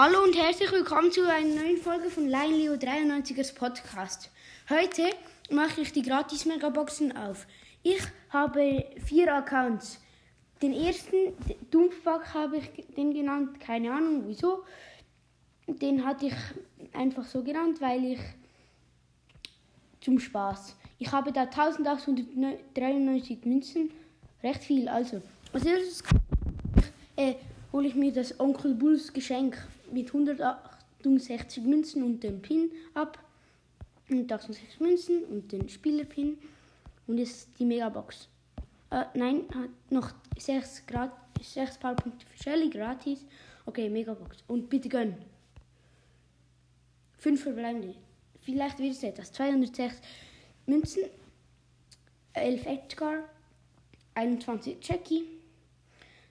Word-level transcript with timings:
Hallo 0.00 0.22
und 0.22 0.36
herzlich 0.36 0.70
willkommen 0.70 1.10
zu 1.10 1.28
einer 1.28 1.60
neuen 1.60 1.76
Folge 1.76 2.08
von 2.08 2.28
Line 2.28 2.56
Leo 2.56 2.74
93ers 2.74 3.52
Podcast. 3.52 4.30
Heute 4.70 5.10
mache 5.50 5.80
ich 5.80 5.92
die 5.92 6.02
gratis 6.02 6.44
Megaboxen 6.44 7.16
auf. 7.16 7.48
Ich 7.82 8.00
habe 8.30 8.84
vier 9.04 9.34
Accounts. 9.34 10.00
Den 10.62 10.72
ersten, 10.72 11.34
Dumpfback 11.72 12.32
habe 12.32 12.58
ich 12.58 12.70
den 12.94 13.12
genannt, 13.12 13.58
keine 13.58 13.92
Ahnung 13.92 14.22
wieso. 14.28 14.62
Den 15.66 16.06
hatte 16.06 16.26
ich 16.26 16.34
einfach 16.92 17.24
so 17.24 17.42
genannt, 17.42 17.80
weil 17.80 18.04
ich 18.04 18.20
zum 20.00 20.20
Spaß. 20.20 20.76
Ich 21.00 21.10
habe 21.10 21.32
da 21.32 21.40
1893 21.40 23.44
Münzen, 23.44 23.90
recht 24.44 24.62
viel. 24.62 24.88
Also, 24.88 25.20
als 25.52 25.64
erstes 25.64 26.04
äh, 27.16 27.34
hole 27.72 27.88
ich 27.88 27.94
mir 27.94 28.12
das 28.12 28.38
Onkel 28.40 28.74
Bulls 28.74 29.12
Geschenk 29.12 29.66
mit 29.92 30.08
168 30.08 31.64
Münzen 31.64 32.02
und 32.02 32.22
dem 32.22 32.40
Pin 32.42 32.70
ab. 32.94 33.18
168 34.08 34.80
Münzen 34.80 35.24
und 35.24 35.52
den 35.52 35.68
Spielerpin. 35.68 36.38
Und 37.06 37.18
jetzt 37.18 37.48
die 37.58 37.64
Megabox. 37.64 38.28
Äh, 38.90 39.04
nein, 39.14 39.44
hat 39.54 39.70
noch 39.90 40.12
6, 40.38 40.86
Grad 40.86 41.12
6 41.42 41.78
Powerpunkte 41.78 42.26
für 42.26 42.42
Shelly 42.42 42.70
gratis. 42.70 43.24
Okay, 43.66 43.88
Megabox. 43.88 44.38
Und 44.46 44.68
bitte 44.70 44.88
gönn. 44.88 45.14
5 47.18 47.42
verbleibende. 47.42 47.94
Vielleicht 48.40 48.78
wird 48.78 48.92
es 48.92 49.02
etwas. 49.02 49.32
206 49.32 50.00
Münzen. 50.66 51.02
11 52.32 52.66
Edgar. 52.66 53.24
21 54.14 54.78
Jackie. 54.82 55.37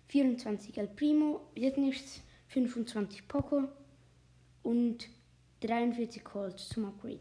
24 0.07 0.77
El 0.77 0.87
Primo. 0.87 1.41
Wird 1.55 1.77
nichts. 1.77 2.21
25 2.49 3.27
Poco 3.27 3.67
und 4.63 5.09
43 5.61 6.23
Calls 6.23 6.69
zum 6.69 6.85
Upgrade. 6.85 7.19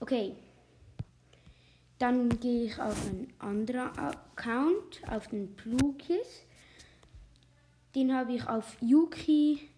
Okay, 0.00 0.34
dann 1.98 2.28
gehe 2.40 2.64
ich 2.64 2.80
auf 2.80 3.06
einen 3.06 3.32
anderen 3.38 3.96
Account, 3.96 5.00
auf 5.08 5.28
den 5.28 5.54
Plugis. 5.54 6.44
Den 7.94 8.12
habe 8.12 8.34
ich 8.34 8.48
auf 8.48 8.76
Yuki 8.80 9.68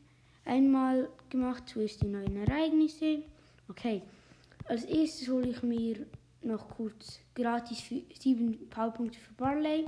einmal 0.45 1.11
gemacht. 1.29 1.65
Wo 1.75 1.81
ist 1.81 2.01
die 2.01 2.07
neuen 2.07 2.37
Ereignisse? 2.37 3.23
Okay, 3.69 4.03
als 4.65 4.85
erstes 4.85 5.29
hole 5.29 5.49
ich 5.49 5.63
mir 5.63 6.07
noch 6.41 6.69
kurz 6.69 7.21
gratis 7.35 7.83
7 8.19 8.71
Powerpunkte 8.71 9.19
für 9.19 9.35
Barley. 9.35 9.85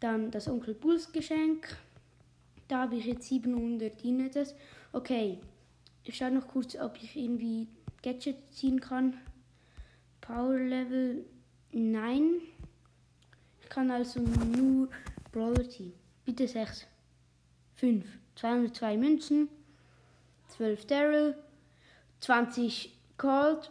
Dann 0.00 0.30
das 0.30 0.48
Onkel 0.48 0.74
Bulls 0.74 1.10
Geschenk. 1.12 1.76
Da 2.68 2.82
habe 2.82 2.96
ich 2.96 3.06
jetzt 3.06 3.28
700 3.28 4.02
Dinetes. 4.02 4.54
Okay, 4.92 5.40
ich 6.04 6.16
schaue 6.16 6.32
noch 6.32 6.48
kurz, 6.48 6.76
ob 6.76 6.96
ich 7.02 7.16
irgendwie 7.16 7.68
Gadget 8.02 8.36
ziehen 8.52 8.80
kann. 8.80 9.16
Power 10.20 10.58
Level, 10.58 11.24
nein. 11.72 12.40
Ich 13.60 13.68
kann 13.68 13.90
also 13.90 14.20
nur 14.20 14.88
Brawler 15.32 15.68
ziehen. 15.68 15.92
Bitte 16.24 16.46
6. 16.46 16.86
5. 17.74 18.04
202 18.36 18.96
Münzen. 18.96 19.48
12 20.48 20.86
Daryl. 20.86 21.36
20 22.20 22.96
Cold. 23.16 23.70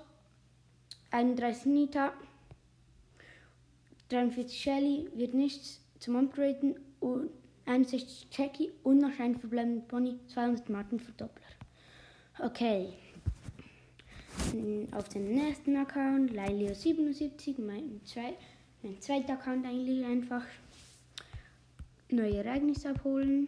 31 1.11 1.65
Nita. 1.65 2.13
43 4.09 4.61
Shelly. 4.61 5.09
Wird 5.15 5.33
nichts 5.33 5.81
zum 6.05 6.15
Upgraden. 6.17 6.75
Und 6.99 7.31
61 7.65 8.27
Jackie 8.31 8.71
und 8.83 8.99
noch 8.99 9.19
ein 9.19 9.35
verbleibender 9.35 9.81
Pony, 9.87 10.19
200 10.27 10.69
Marken 10.69 10.99
Verdoppler. 10.99 11.47
Okay. 12.39 12.93
Auf 14.91 15.09
den 15.09 15.33
nächsten 15.33 15.75
Account, 15.75 16.31
Lailio77, 16.31 17.59
mein, 17.59 18.01
zwei, 18.05 18.35
mein 18.83 19.01
zweiter 19.01 19.33
Account 19.33 19.65
eigentlich 19.65 20.05
einfach. 20.05 20.45
Neue 22.09 22.37
Ereignisse 22.37 22.91
abholen. 22.91 23.47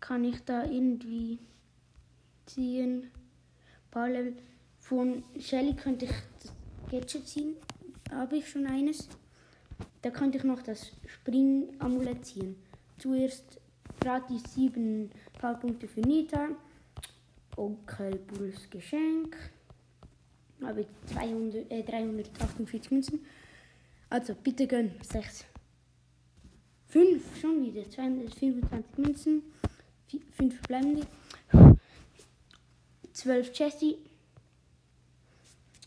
Kann 0.00 0.24
ich 0.24 0.42
da 0.44 0.64
irgendwie 0.64 1.38
ziehen? 2.46 3.10
Paar. 3.90 4.08
Von 4.78 5.22
Shelly 5.38 5.74
könnte 5.74 6.06
ich 6.06 6.12
das 6.42 6.52
Gadget 6.90 7.28
ziehen. 7.28 7.56
Habe 8.10 8.38
ich 8.38 8.48
schon 8.48 8.66
eines. 8.66 9.06
Da 10.02 10.10
könnte 10.10 10.38
ich 10.38 10.44
noch 10.44 10.62
das 10.62 10.92
Springamulett 11.06 12.24
ziehen. 12.24 12.56
Zuerst 12.98 13.60
gratis 14.00 14.42
7 14.54 15.10
Fallpunkte 15.40 15.88
für 15.88 16.00
Nita. 16.00 16.48
Onkel 17.56 18.16
Bulls 18.18 18.70
Geschenk. 18.70 19.36
Habe 20.62 20.86
200, 21.06 21.70
äh, 21.70 21.82
348 21.82 22.90
Münzen. 22.90 23.20
Also 24.10 24.34
bitte 24.34 24.66
gönn. 24.66 24.92
6. 25.02 25.44
5 26.86 27.40
schon 27.40 27.62
wieder. 27.62 27.88
225 27.88 28.98
Münzen. 28.98 29.42
5 30.36 30.54
verbleibende. 30.54 31.06
12 33.12 33.58
Jessie. 33.58 33.98